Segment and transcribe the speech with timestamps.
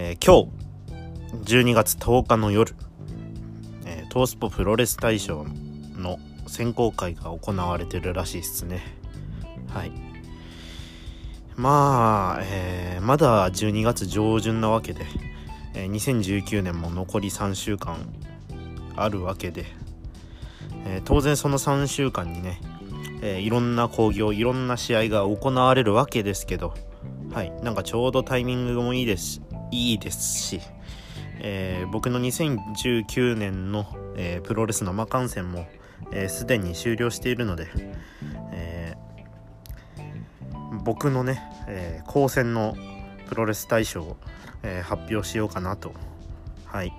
[0.00, 0.48] えー、今
[1.42, 2.72] 日12月10日の夜、
[3.84, 5.44] えー、トースポプロレス大賞
[5.96, 8.80] の選考会が行われてるらしいですね。
[9.74, 9.92] はい。
[11.56, 15.04] まあ、えー、まだ12月上旬なわけで、
[15.74, 17.96] え、2019年も残り3週間
[18.94, 19.64] あるわけで、
[20.86, 22.60] え、当然その3週間にね、
[23.20, 26.72] え、いろんな興行いろんな試合が行われるわけですけど
[27.32, 27.50] はい。
[27.62, 30.60] なんかちょうどタイミングもいいですいいですし、
[31.40, 35.66] えー、僕の2019年の、えー、プロレス生観戦も
[36.28, 37.68] すで、ー、に終了しているので、
[38.52, 42.76] えー、僕のね、えー、高専の
[43.28, 44.16] プロレス大賞を、
[44.62, 45.92] えー、発表しようかなと、
[46.64, 46.92] はい、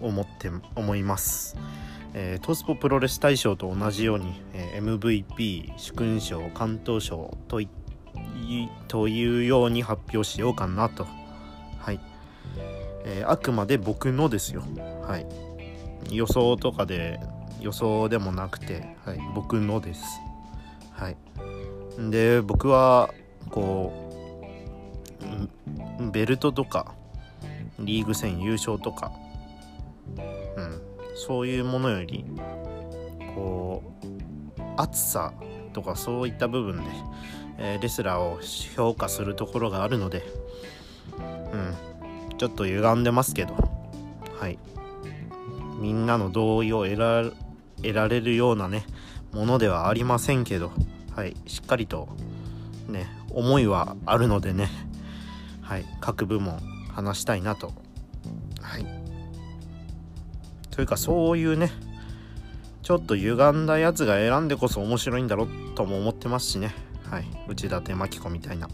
[0.00, 1.56] 思って思います。
[2.12, 7.68] えー、トスポプロレス大賞と同じように、えー、MVP 主勲賞関東賞とい
[8.88, 11.06] というように発表しようかなと
[11.80, 12.00] はい、
[13.04, 14.62] えー、あくまで僕のですよ。
[15.02, 15.26] はい。
[16.14, 17.20] 予想とかで
[17.60, 20.04] 予想でもなくて、はい、僕のです。
[20.92, 21.16] はい。
[22.10, 23.12] で僕は
[23.50, 23.92] こ
[26.00, 26.94] うベルトとか
[27.78, 29.12] リーグ戦優勝とか
[30.56, 30.90] うん。
[31.14, 32.24] そういうものより
[33.34, 33.82] こ
[34.56, 35.34] う熱さ
[35.72, 36.90] とかそういった部分で、
[37.58, 38.40] えー、レスラーを
[38.74, 40.22] 評価するところがあるので
[41.52, 42.38] うん。
[42.38, 43.54] ちょっと歪んでますけど。
[44.38, 44.58] はい。
[45.80, 47.24] みんなの同意を得ら
[47.76, 48.84] 得られるようなね
[49.32, 50.72] ものではありませんけど。
[51.14, 51.36] はい。
[51.46, 52.08] しっかりと
[52.88, 54.68] ね思いはあるのでね。
[55.60, 55.84] はい。
[56.00, 56.58] 各部門
[56.92, 57.72] 話したいなと。
[58.60, 58.86] はい。
[60.70, 61.70] というかそういうね
[62.82, 66.74] ちょっと歪んだやつが選んでこそ面白いんだろうとも思ってますしね。
[67.08, 67.24] はい。
[67.48, 68.68] 内館真紀子みたいな。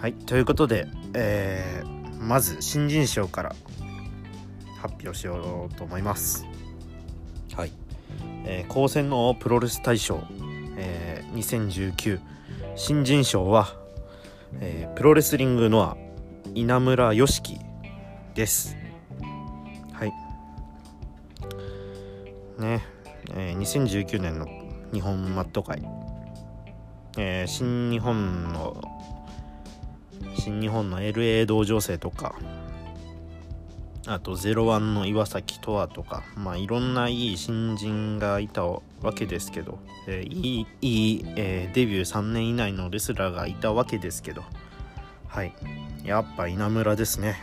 [0.00, 0.14] はい。
[0.14, 3.56] ということで、えー、まず新人賞から
[4.80, 6.46] 発表しようと思います。
[7.54, 7.72] はい、
[8.44, 10.20] えー、高専のプロレス大賞、
[10.76, 12.20] えー、2019
[12.76, 13.74] 新人賞は、
[14.60, 15.96] えー、プロレスリングノア
[16.54, 17.58] 稲村良樹
[18.34, 18.76] です。
[19.92, 20.12] はい。
[22.60, 22.84] ね。
[23.34, 24.46] えー、2019年の
[24.92, 25.82] 日本マット界、
[27.16, 28.80] えー、新日本の
[30.38, 32.34] 新日本の LA 道場生とか
[34.06, 38.80] あと01の岩崎とわとかまあいろんないい新人がいたわ
[39.14, 44.44] けですけど、えー、いいいい、えー、デビュー3年以内のレスラーがいたわけですけど
[45.28, 45.52] はい。
[46.04, 47.36] やっぱ稲村ですね。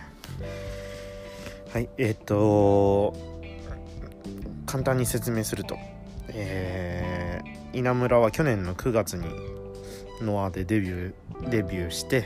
[1.72, 1.88] はい。
[1.98, 3.16] えっ、と
[4.66, 5.78] 簡単に説明すると、
[6.30, 9.28] えー、稲村は去年の9月に
[10.22, 12.26] ノアでデビューデビューして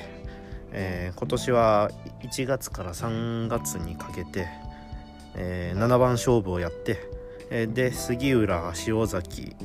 [0.71, 1.91] えー、今年は
[2.21, 4.47] 1月から3月にかけて、
[5.35, 6.99] えー、7番勝負をやって、
[7.49, 9.55] えー、で杉浦塩崎、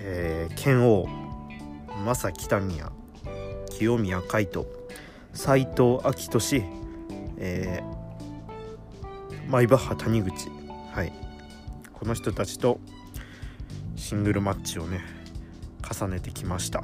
[0.00, 1.06] えー、剣王
[2.04, 2.90] 正北宮
[3.70, 4.66] 清宮海斗
[5.32, 6.64] 斎藤明俊、
[7.36, 10.48] えー、マイバッハ谷口
[10.92, 11.12] はい
[11.92, 12.80] この人たちと
[13.94, 15.00] シングルマッチをね
[15.88, 16.82] 重ねてきました。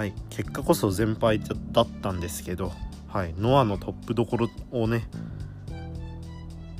[0.00, 1.40] はい、結果こそ全敗
[1.72, 2.72] だったんですけど、
[3.08, 5.06] はい、ノアのトップどころをね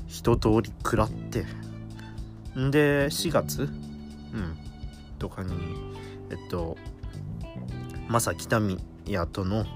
[0.08, 1.44] 一通り食らって
[2.58, 4.56] んで4月うん。
[5.18, 5.52] とかに
[6.30, 6.78] えっと
[8.08, 9.66] まさ北宮との、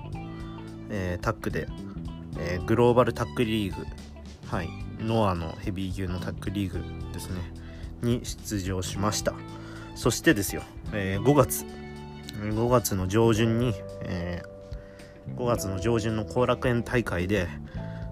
[0.88, 1.69] えー、タッグで、
[2.38, 3.84] えー、グローバルタッグリーグ
[4.47, 4.71] はい。
[5.00, 6.82] ノアのヘビー級のタッグリーグ
[7.12, 7.43] ですね。
[8.00, 9.34] に出場しました。
[9.97, 10.62] そしてですよ、
[10.94, 11.84] えー、5月。
[12.41, 17.49] 5月の上旬に、えー、5月の上旬の後楽園大会で、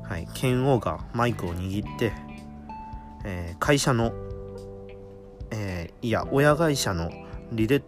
[0.04, 2.12] はい、剣王がマイクを握って、
[3.24, 4.12] えー、会社の、
[5.50, 7.10] えー、いや親会社の
[7.52, 7.82] リレッ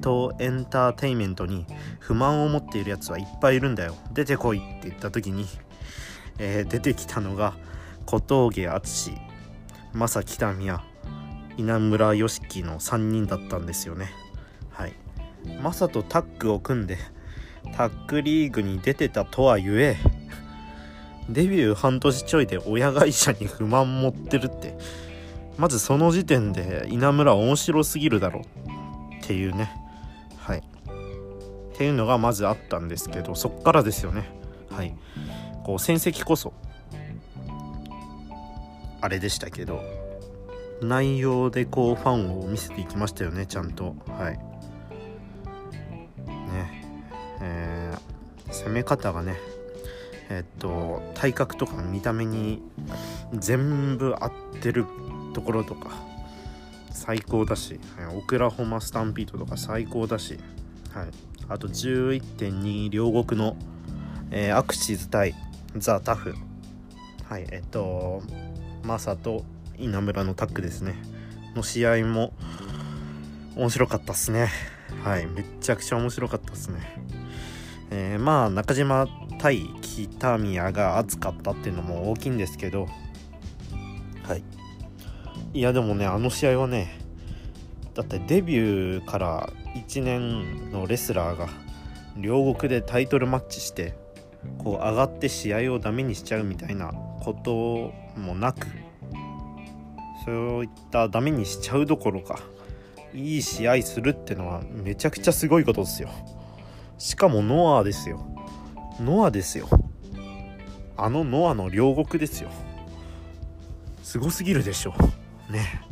[0.00, 1.66] トエンターテインメントに
[1.98, 3.94] 不満を持っているやつはいっぱいいるんだよ。
[4.12, 5.46] 出てこいって言った時に、
[6.38, 7.54] えー、出てきたのが
[8.06, 9.12] 小峠淳
[9.92, 10.82] 正北宮
[11.58, 14.21] 稲村良樹の3人だったんですよね。
[15.62, 16.98] マサとタッグを組んで
[17.76, 19.96] タッグリーグに出てたとはゆえ
[21.28, 24.76] デビュー半年ちょいで親会社に不満持ってるって。
[25.58, 29.70] まずその時点で稲村面白すぎるだろっていうね。
[30.38, 30.58] はい。
[30.58, 30.62] っ
[31.76, 34.24] ていうのがまずあったんですけどそっからですよね。
[34.70, 34.94] はい。
[35.64, 36.52] こう戦績こそ
[39.00, 39.82] あれでしたけど
[40.80, 43.94] 内容でこうファンを見せていきましたよねちゃんと。
[44.08, 44.51] はい。
[48.64, 49.38] 攻め方がね、
[50.30, 52.62] えっと体格とか見た目に
[53.34, 54.86] 全部合ってる
[55.34, 55.90] ところとか
[56.90, 57.80] 最高だし、
[58.14, 60.38] オクラホマスタンピードとか最高だし、
[60.94, 61.08] はい、
[61.48, 63.56] あと11.2両国の、
[64.30, 65.34] えー、アクシズ対
[65.76, 66.34] ザ・タフ
[67.28, 68.22] はいえっと
[68.84, 69.44] マサと
[69.78, 70.94] 稲村のタッグですね。
[71.54, 72.32] の試合も
[73.56, 74.48] 面白かったっすね。
[75.02, 76.80] はいめっちゃくちゃ面白かったっすね。
[77.94, 79.06] えー、まあ中島
[79.38, 82.88] 対北宮が熱かったっていうのも大きいんですけど。
[84.22, 84.42] はい。
[85.52, 86.98] いやでもねあの試合はね
[87.94, 91.48] だってデビューから1年のレスラーが
[92.16, 93.94] 両国でタイトルマッチして
[94.58, 98.66] こう上がって試合をダメにしちゃうみたいなこともなく
[100.24, 102.40] そういったダメにしちゃうどころか
[103.12, 106.08] いい試合するってのはめちゃくちゃすごいことですよ
[107.02, 108.24] しかもノアですよ。
[109.00, 109.68] ノアですよ。
[110.96, 112.48] あのノアの両国ですよ。
[114.04, 114.94] すごすぎるでしょ。
[115.50, 115.82] ね。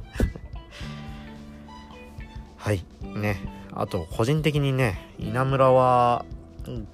[2.56, 2.84] はい。
[3.02, 3.38] ね。
[3.72, 6.24] あと個人的にね稲村は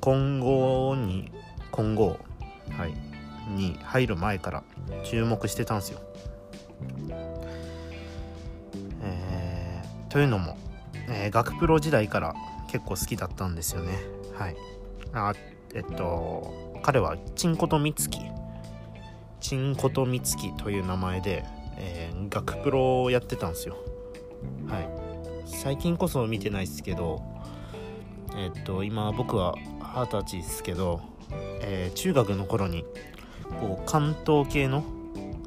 [0.00, 1.30] 今後に
[1.70, 2.18] 今後
[2.70, 2.94] はい。
[3.54, 4.64] に入る前から
[5.04, 6.00] 注目してたんですよ。
[9.02, 10.56] えー、というのも、
[11.06, 12.34] えー、学プロ時代から
[12.68, 13.98] 結構好きだったんですよね。
[14.34, 14.56] はい。
[15.12, 15.32] あ
[15.74, 18.20] えっと彼はチンコとミツキ。
[19.40, 21.44] チンコとミツキという名前で、
[21.76, 23.76] えー、学プロをやってたんですよ。
[24.68, 24.88] はい。
[25.46, 27.22] 最近こそ見てないですけど
[28.36, 31.00] えっと今僕は二十歳ですけど、
[31.60, 32.84] えー、中学の頃に
[33.60, 34.84] こう関東系の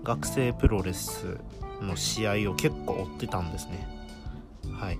[0.03, 1.37] 学生プロレス
[1.81, 3.87] の試合を結構追ってたんですね。
[4.71, 4.99] はい。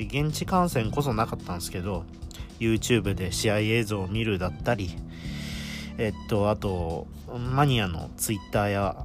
[0.00, 2.04] で現地観戦こそなかったんですけど
[2.58, 4.96] YouTube で試合映像を見るだったり
[5.98, 7.06] えっとあと
[7.54, 9.04] マニアの Twitter や、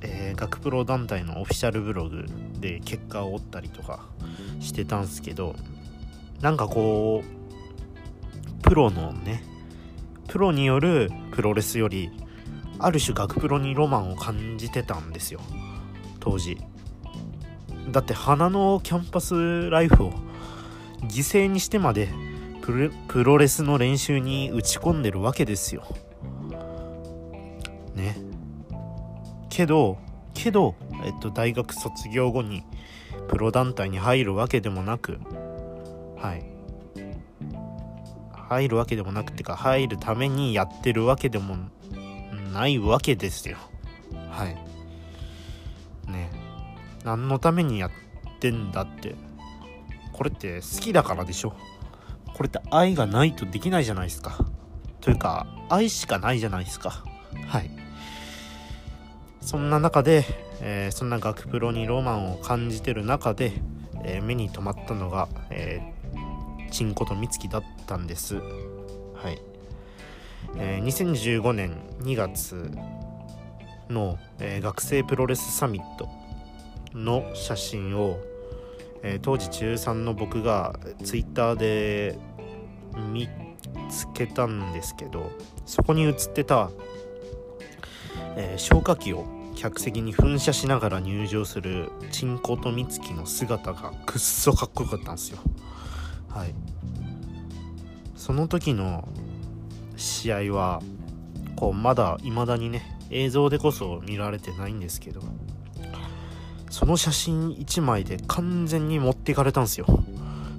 [0.00, 2.26] えー、学プロ団体のオフィシャルブログ
[2.58, 4.04] で結果を追ったりとか
[4.58, 5.54] してたんですけど
[6.40, 9.44] なんかこうプロのね
[10.26, 12.10] プロによるプロレスより
[12.80, 15.40] ある種学プロにロマンを感じてたんですよ
[16.18, 16.58] 当時。
[17.90, 20.12] だって花のキャンパスライフを
[21.04, 22.08] 犠牲にしてまで
[23.08, 25.82] プロレスの練習に打ち込んでるわけですよ。
[27.94, 28.16] ね。
[29.50, 29.98] けど
[30.34, 32.62] けど、えっと、大学卒業後に
[33.28, 35.18] プロ団体に入るわけでもなく
[36.16, 36.44] はい。
[38.32, 41.56] 入るわけでもなくてか入るためにやってるわけでも
[42.52, 43.56] ないわけですよ。
[44.30, 44.54] はい。
[46.10, 46.30] ね。
[47.04, 47.90] 何のためにやっ
[48.38, 49.14] てんだって。
[50.12, 51.54] これって好きだからでしょ。
[52.34, 54.38] これって愛がないとできないじゃないですか。
[55.00, 57.04] というか愛しかないじゃないですか。
[57.48, 57.70] はい。
[59.40, 60.24] そんな中で、
[60.60, 63.52] えー、そんな学プロにロマンを感じてる中で、
[64.04, 68.36] えー、目に留まったのが、えー、チンコと美月だったんです。
[68.36, 68.40] は
[69.30, 69.42] い。
[70.56, 72.70] えー、2015年2月
[73.88, 76.08] の、え、学生プロレスサミット
[76.94, 78.18] の写真を、
[79.02, 82.18] えー、当時中3の僕がツイッターで
[83.12, 83.28] 見
[83.90, 85.30] つけたんですけど
[85.66, 86.70] そこに写ってた、
[88.36, 95.38] え消火器を客席に噴射しながら入場するチンコとミツキの姿がくっそかっこよかったんですよ。
[96.28, 96.54] はい。
[98.16, 99.08] その時の
[99.96, 100.80] 試合は
[101.56, 105.20] こうまだ未だにね映像でこそ見られてないんですけど
[106.72, 109.86] その写真1枚で完全に持っていかれたんですよ。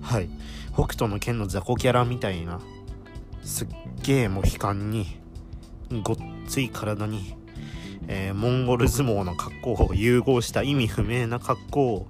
[0.04, 0.30] はい。
[0.72, 2.62] 北斗の剣の雑魚キャラみたいな
[3.42, 3.68] すっ
[4.04, 5.08] げえモヒカンに
[6.04, 6.18] ごっ
[6.48, 7.36] つい体に、
[8.08, 12.08] えー、モンゴル相撲の格好を融合した意味不明な格好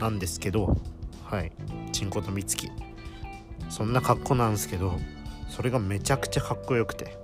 [0.00, 0.76] なんですけど
[1.24, 1.52] はい。
[1.92, 2.72] チンコとミツキ
[3.70, 4.98] そんな格好なんですけど
[5.48, 7.16] それがめちゃくちゃかっこよくて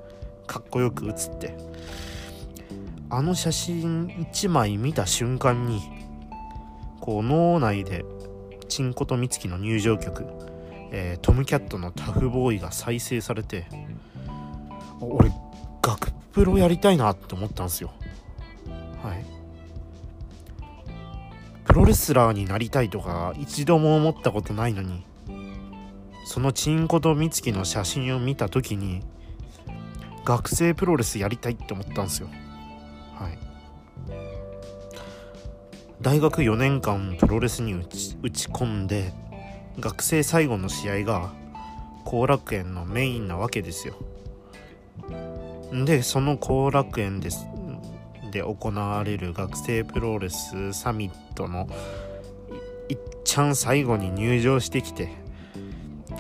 [0.47, 1.68] かっこよく写って
[3.11, 5.81] あの写真1枚見た瞬間に
[7.01, 8.05] こう脳内で
[8.69, 10.27] チンコとミツキの入場曲、
[10.91, 13.67] えー、トムキャットのタフボーイが再生されて
[15.01, 15.31] 俺
[15.81, 17.91] 学プロやりたいなって思ったんですよ。
[19.03, 19.25] はい。
[21.65, 25.05] プロレスラーになりたいとか一度も思ったことないのに
[26.25, 29.03] そのチンコとミツキの写真を見た時に
[30.25, 32.29] 学生プロレスやりたいって思ったんですよ。
[33.19, 33.39] はい。
[36.01, 39.13] 大学4年間プロレスに打ち打ち込んで
[39.81, 41.33] 学生最後の試合が
[42.05, 43.95] 後楽園のメインなわけですよ。
[45.73, 47.47] でその後楽園です
[48.31, 51.69] で行われる学生プロレスサミットの
[52.89, 55.11] いっちゃん最後に入場してきて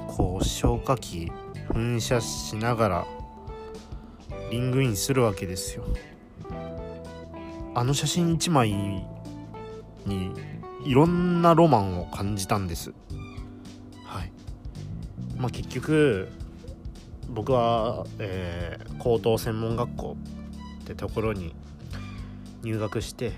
[0.08, 1.32] こう消火器
[1.70, 3.06] 噴射しながら
[4.50, 5.84] リングインするわけですよ。
[7.78, 9.04] あの写真1枚に
[10.84, 12.92] いろんなロマンを感じたんです。
[14.04, 14.32] はい。
[15.36, 16.28] まあ結局
[17.28, 20.16] 僕は、えー、高等専門学校
[20.82, 21.54] ってところに
[22.64, 23.30] 入学して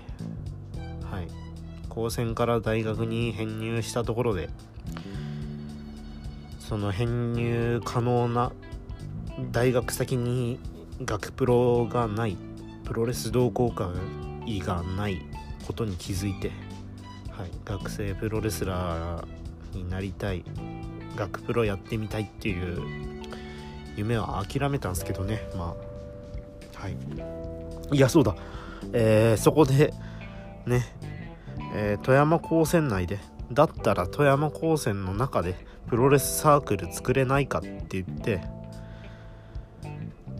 [1.11, 1.27] はい。
[1.87, 4.49] 高専から大学に編入したところで
[6.57, 8.53] その編入可能な
[9.51, 10.57] 大学先に
[11.05, 12.37] 学プロがない
[12.85, 13.85] プロレス同好会
[14.59, 15.21] がない
[15.65, 16.51] ことに気づいて、
[17.31, 19.25] はい、学生プロレスラー
[19.73, 20.43] になりたい
[21.15, 22.81] 学プロやってみたいっていう
[23.95, 25.41] 夢は諦めたんですけどね。
[25.55, 25.75] ま
[26.75, 26.97] あはい。
[27.95, 28.35] いやそうだ。
[28.93, 29.93] えー、そこで
[30.65, 30.83] ね、
[31.75, 33.19] えー、富山高専内で
[33.51, 35.55] だったら富山高専の中で
[35.87, 38.41] プロレスサークル作れないかって言って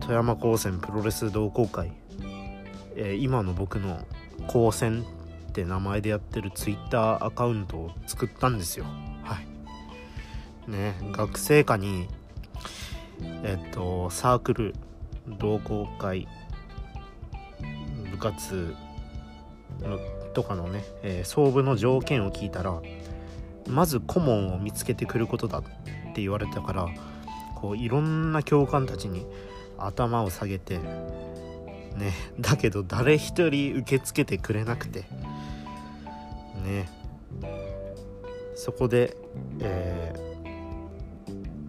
[0.00, 1.92] 富山高専プロレス同好会、
[2.96, 4.06] えー、今の僕の
[4.46, 5.04] 高専
[5.48, 8.84] って名前でやってるツイッターアカウントを作ったんですよ。
[9.22, 10.70] はい。
[10.70, 12.08] ね学生課に
[13.42, 14.74] えっとサークル
[15.26, 16.26] 同好会
[18.10, 18.74] 部活
[19.80, 19.98] の
[20.32, 22.80] とかのね、えー、総部の条件を聞いたら
[23.68, 25.62] まず顧問を見つけてくることだっ
[26.14, 26.88] て言われたから
[27.56, 29.26] こういろんな教官たちに
[29.78, 30.80] 頭を下げて
[31.96, 35.04] ねだけど誰一人受け付けてくれなくて。
[36.64, 36.88] ね。
[38.54, 39.16] そこで、
[39.60, 40.14] え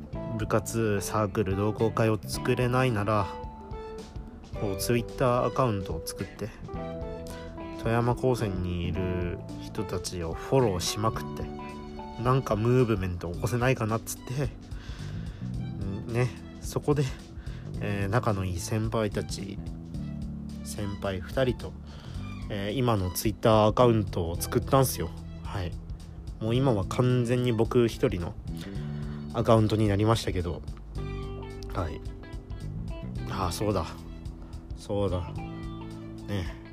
[0.05, 3.25] ー、部活サークル同好会を作れないなら
[4.61, 6.49] こう Twitter アカウントを作って
[7.79, 11.43] 富山高専にいる人たちをフォローしまくって
[12.21, 14.49] なんかムーブメント起こせないかなっつって
[16.13, 16.29] ね。
[16.61, 17.03] そこで、
[17.81, 19.57] えー、仲のいい先輩たち
[20.63, 21.73] 先輩2人と、
[22.49, 25.09] えー、今の Twitter アカウントを作ったんすよ。
[25.43, 25.71] はい。
[26.39, 28.33] もう今は完全に僕一人の
[29.33, 30.61] アカウントになりましたけど。
[31.73, 32.01] はい。
[33.29, 33.85] ああそうだ。
[34.77, 35.31] そうだ。
[36.27, 36.63] ね。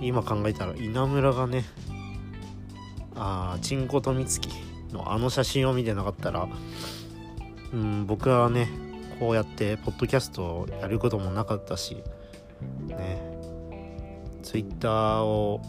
[0.00, 1.64] 今考えたら稲村がね
[3.16, 4.48] ああチンコとみつき
[4.92, 6.48] のあの写真を見てなかったら
[7.72, 8.68] うん僕はね
[9.18, 12.02] こうやってポッドキャストをやることもなかったし
[12.86, 13.38] ね。
[14.42, 15.60] ツイッターを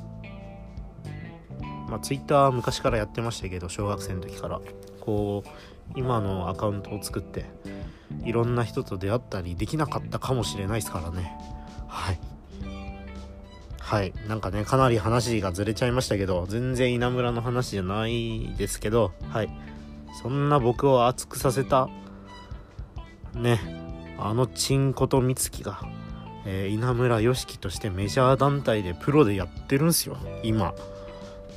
[1.90, 4.60] まあツイッターは昔からやってましたけど小学生の時から。
[5.06, 5.50] こう
[5.96, 7.46] 今のアカウントを作って
[8.24, 11.32] いろんな人と出会ったりできなかったかもしれないですからね。
[11.88, 12.20] はい。
[13.80, 14.14] はい。
[14.28, 19.50] なんかねかなり話がずれちゃいましたけど全然稲村の話じゃないですけどはい。
[20.22, 21.88] そんな僕を熱くさせた
[23.36, 23.60] ね
[24.18, 25.82] あのチンコと美月が、
[26.46, 30.18] えー、稲村良樹としてメジャー団体でプロでやってるんすよ。
[30.44, 30.74] 今。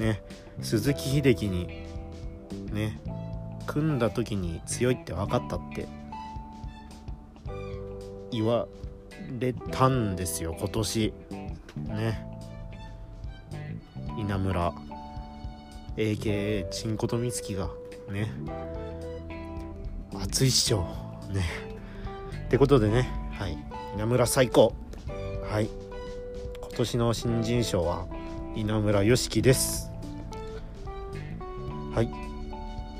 [0.00, 0.22] ね。
[0.62, 1.66] 鈴木秀樹に
[2.72, 3.00] ね。
[3.66, 5.86] 組んだ時に強いって分かったって。
[8.30, 8.66] 言わ
[9.38, 11.14] れたんですよ今年。
[11.76, 12.26] ね。
[14.18, 14.72] 稲村。
[15.96, 17.68] AKA ちんことみつきが。
[18.10, 18.30] ね。
[20.18, 20.86] 熱いっしょ。
[21.30, 21.44] ね。
[22.46, 23.08] ってことでね。
[23.32, 23.58] はい。
[23.98, 24.76] 稲村最高。
[25.50, 25.64] はい。
[25.64, 28.06] 今年の新人賞は
[28.54, 29.90] 稲村良樹です。
[31.92, 32.10] はい。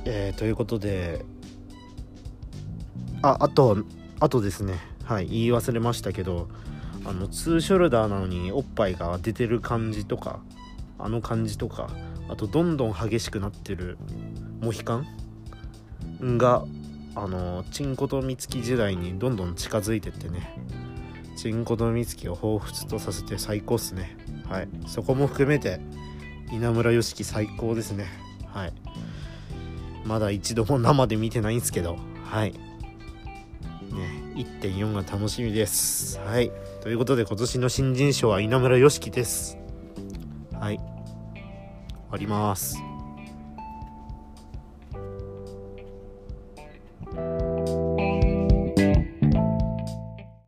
[0.07, 1.25] えー、ということで
[3.23, 3.85] ああと
[4.19, 4.75] あとですね。
[5.05, 5.29] はい。
[5.29, 6.49] 言い忘れましたけど
[7.05, 10.41] あの2ショルダーなのにおっぱいが出てる感じとか
[10.99, 11.91] あの感じとか
[12.29, 13.99] あとどんどん激しくなってる
[14.61, 15.05] モヒカ
[16.25, 16.65] ンが
[17.15, 20.88] あのチンコとミツキ時代にどんどん近づいてってね。
[21.39, 24.17] チンコとミツキを彷彿とさせて最高っすね。
[24.49, 24.69] はい。
[24.89, 25.79] そこも含めて
[26.51, 28.07] 稲村良樹最高ですね。
[28.53, 28.73] はい。
[30.05, 31.97] まだ一度も生で見てないんですけど。
[32.25, 32.51] はい。
[32.51, 32.59] ね
[34.35, 36.19] 1.4が楽しみです。
[36.19, 36.51] はい。
[36.81, 39.59] ということで今年の新人賞は稲村良樹です。
[40.55, 40.79] はい。
[40.79, 40.85] 終
[42.11, 42.88] わります。